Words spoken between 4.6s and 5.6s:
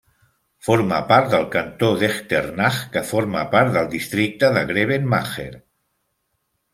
Grevenmacher.